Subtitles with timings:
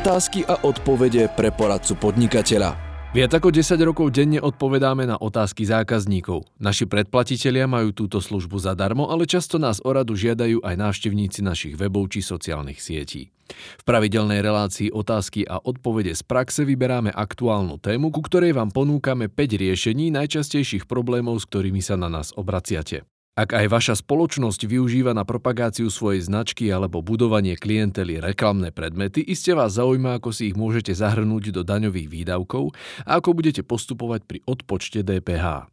[0.00, 2.72] Otázky a odpovede pre poradcu podnikateľa.
[3.12, 6.48] Viac ako 10 rokov denne odpovedáme na otázky zákazníkov.
[6.56, 11.76] Naši predplatitelia majú túto službu zadarmo, ale často nás o radu žiadajú aj návštevníci našich
[11.76, 13.28] webov či sociálnych sietí.
[13.52, 19.28] V pravidelnej relácii otázky a odpovede z praxe vyberáme aktuálnu tému, ku ktorej vám ponúkame
[19.28, 23.04] 5 riešení najčastejších problémov, s ktorými sa na nás obraciate.
[23.38, 29.54] Ak aj vaša spoločnosť využíva na propagáciu svojej značky alebo budovanie klientely reklamné predmety, iste
[29.54, 32.74] vás zaujíma, ako si ich môžete zahrnúť do daňových výdavkov
[33.06, 35.70] a ako budete postupovať pri odpočte DPH.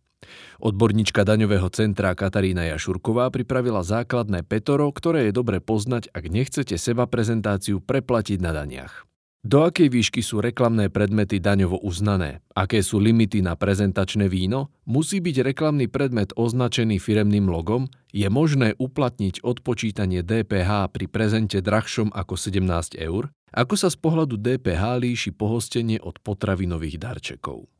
[0.61, 7.09] Odborníčka daňového centra Katarína Jašurková pripravila základné petoro, ktoré je dobre poznať, ak nechcete seba
[7.09, 9.06] prezentáciu preplatiť na daniach.
[9.47, 12.43] Do akej výšky sú reklamné predmety daňovo uznané?
[12.51, 14.75] Aké sú limity na prezentačné víno?
[14.83, 17.87] Musí byť reklamný predmet označený firemným logom?
[18.11, 23.31] Je možné uplatniť odpočítanie DPH pri prezente drahšom ako 17 eur?
[23.55, 27.71] Ako sa z pohľadu DPH líši pohostenie od potravinových darčekov?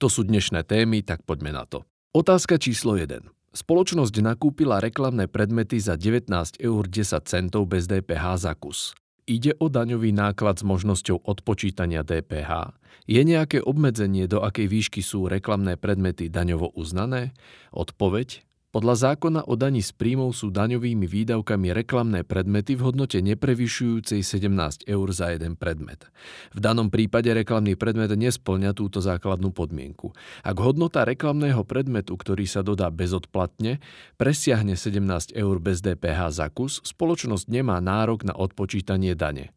[0.00, 1.84] To sú dnešné témy, tak poďme na to.
[2.16, 3.28] Otázka číslo 1.
[3.52, 8.96] Spoločnosť nakúpila reklamné predmety za 19 eur 10 centov bez DPH za kus.
[9.30, 12.74] Ide o daňový náklad s možnosťou odpočítania DPH?
[13.06, 17.30] Je nejaké obmedzenie, do akej výšky sú reklamné predmety daňovo uznané?
[17.70, 24.22] Odpoveď podľa zákona o daní z príjmov sú daňovými výdavkami reklamné predmety v hodnote neprevyšujúcej
[24.22, 26.06] 17 eur za jeden predmet.
[26.54, 30.14] V danom prípade reklamný predmet nesplňa túto základnú podmienku.
[30.46, 33.82] Ak hodnota reklamného predmetu, ktorý sa dodá bezodplatne,
[34.14, 39.50] presiahne 17 eur bez DPH za kus, spoločnosť nemá nárok na odpočítanie dane.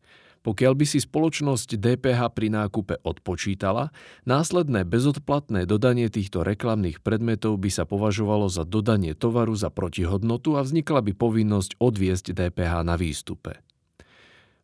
[0.43, 3.95] Pokiaľ by si spoločnosť DPH pri nákupe odpočítala,
[4.27, 10.67] následné bezodplatné dodanie týchto reklamných predmetov by sa považovalo za dodanie tovaru za protihodnotu a
[10.67, 13.63] vznikla by povinnosť odviesť DPH na výstupe.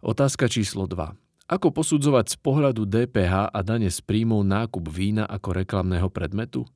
[0.03, 1.15] Otázka číslo 2.
[1.49, 6.67] Ako posudzovať z pohľadu DPH a dane z príjmov nákup vína ako reklamného predmetu?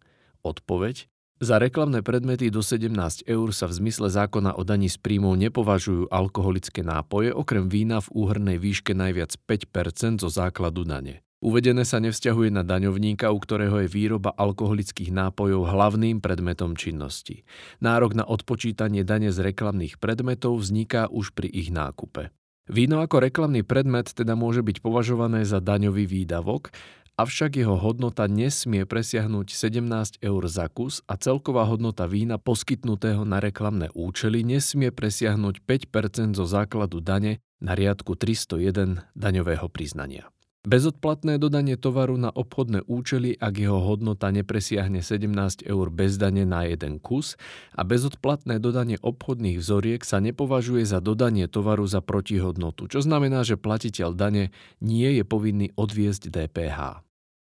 [0.41, 1.12] Odpoveď.
[1.43, 6.07] Za reklamné predmety do 17 eur sa v zmysle zákona o daní z príjmov nepovažujú
[6.07, 11.19] alkoholické nápoje, okrem vína v úhrnej výške najviac 5 zo základu dane.
[11.43, 17.43] Uvedené sa nevzťahuje na daňovníka, u ktorého je výroba alkoholických nápojov hlavným predmetom činnosti.
[17.83, 22.31] Nárok na odpočítanie dane z reklamných predmetov vzniká už pri ich nákupe.
[22.71, 26.71] Víno ako reklamný predmet teda môže byť považované za daňový výdavok,
[27.15, 33.37] avšak jeho hodnota nesmie presiahnuť 17 eur za kus a celková hodnota vína poskytnutého na
[33.37, 40.33] reklamné účely nesmie presiahnuť 5% zo základu dane na riadku 301 daňového priznania.
[40.63, 45.27] Bezodplatné dodanie tovaru na obchodné účely, ak jeho hodnota nepresiahne 17
[45.67, 47.35] eur bez dane na jeden kus
[47.75, 53.59] a bezodplatné dodanie obchodných vzoriek sa nepovažuje za dodanie tovaru za protihodnotu, čo znamená, že
[53.59, 57.03] platiteľ dane nie je povinný odviesť DPH.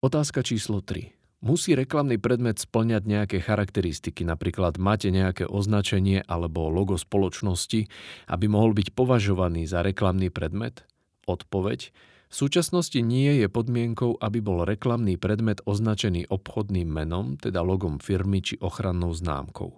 [0.05, 1.09] Otázka číslo 3.
[1.41, 7.89] Musí reklamný predmet splňať nejaké charakteristiky, napríklad máte nejaké označenie alebo logo spoločnosti,
[8.29, 10.85] aby mohol byť považovaný za reklamný predmet?
[11.25, 11.89] Odpoveď
[12.29, 18.45] v súčasnosti nie je podmienkou, aby bol reklamný predmet označený obchodným menom, teda logom firmy
[18.45, 19.73] či ochrannou známkou.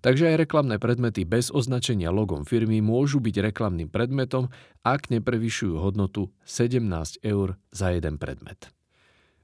[0.00, 4.48] Takže aj reklamné predmety bez označenia logom firmy môžu byť reklamným predmetom,
[4.80, 8.72] ak neprevyšujú hodnotu 17 eur za jeden predmet.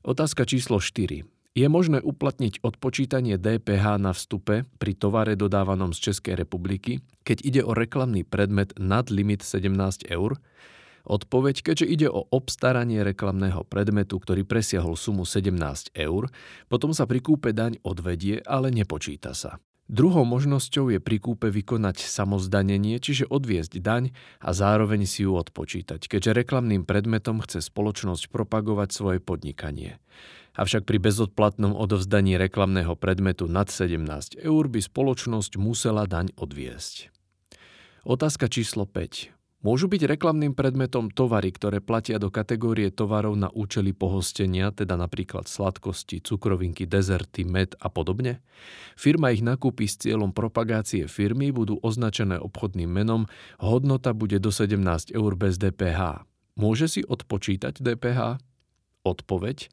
[0.01, 1.29] Otázka číslo 4.
[1.57, 7.63] Je možné uplatniť odpočítanie DPH na vstupe pri tovare dodávanom z Českej republiky, keď ide
[7.65, 10.37] o reklamný predmet nad limit 17 eur?
[11.07, 15.55] Odpoveď, keďže ide o obstaranie reklamného predmetu, ktorý presiahol sumu 17
[15.95, 16.27] eur,
[16.67, 19.63] potom sa pri kúpe daň odvedie, ale nepočíta sa.
[19.87, 24.11] Druhou možnosťou je pri kúpe vykonať samozdanenie, čiže odviesť daň
[24.43, 30.03] a zároveň si ju odpočítať, keďže reklamným predmetom chce spoločnosť propagovať svoje podnikanie.
[30.59, 37.15] Avšak pri bezodplatnom odovzdaní reklamného predmetu nad 17 eur by spoločnosť musela daň odviesť.
[38.03, 39.36] Otázka číslo 5.
[39.67, 45.51] Môžu byť reklamným predmetom tovary, ktoré platia do kategórie tovarov na účely pohostenia, teda napríklad
[45.51, 48.39] sladkosti, cukrovinky, dezerty, med a podobne?
[48.95, 53.27] Firma ich nakúpi s cieľom propagácie firmy, budú označené obchodným menom,
[53.59, 54.79] hodnota bude do 17
[55.11, 56.23] eur bez DPH.
[56.55, 58.39] Môže si odpočítať DPH?
[59.03, 59.67] Odpoveď.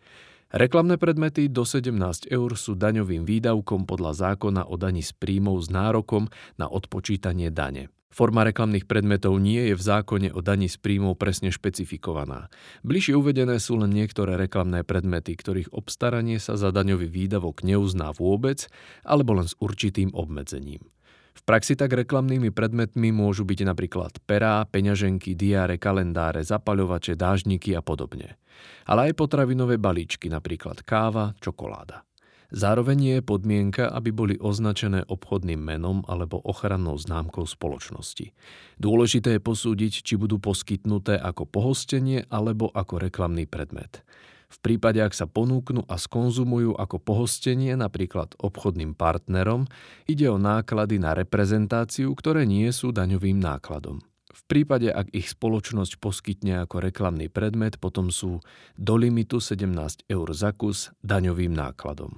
[0.58, 5.70] Reklamné predmety do 17 eur sú daňovým výdavkom podľa zákona o daní z príjmov s
[5.70, 7.94] nárokom na odpočítanie dane.
[8.14, 12.54] Forma reklamných predmetov nie je v zákone o daní z príjmov presne špecifikovaná.
[12.86, 18.70] Bližšie uvedené sú len niektoré reklamné predmety, ktorých obstaranie sa za daňový výdavok neuzná vôbec
[19.02, 20.86] alebo len s určitým obmedzením.
[21.34, 27.82] V praxi tak reklamnými predmetmi môžu byť napríklad perá, peňaženky, diáre, kalendáre, zapaľovače, dážniky a
[27.82, 28.38] podobne.
[28.86, 32.06] Ale aj potravinové balíčky, napríklad káva, čokoláda.
[32.54, 38.30] Zároveň je podmienka, aby boli označené obchodným menom alebo ochrannou známkou spoločnosti.
[38.78, 44.06] Dôležité je posúdiť, či budú poskytnuté ako pohostenie alebo ako reklamný predmet.
[44.54, 49.66] V prípade, ak sa ponúknú a skonzumujú ako pohostenie napríklad obchodným partnerom,
[50.06, 54.06] ide o náklady na reprezentáciu, ktoré nie sú daňovým nákladom.
[54.34, 58.42] V prípade, ak ich spoločnosť poskytne ako reklamný predmet, potom sú
[58.74, 62.18] do limitu 17 eur za kus daňovým nákladom.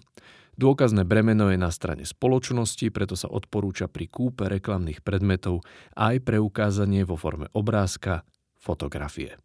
[0.55, 5.67] Dôkazné bremeno je na strane spoločnosti, preto sa odporúča pri kúpe reklamných predmetov
[5.99, 8.23] aj preukázanie vo forme obrázka,
[8.55, 9.35] fotografie.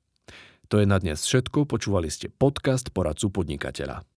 [0.70, 4.06] To je na dnes všetko, počúvali ste podcast Poradcu podnikateľa.